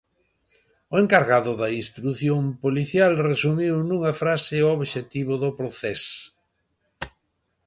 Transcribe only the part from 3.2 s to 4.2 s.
resumiu nunha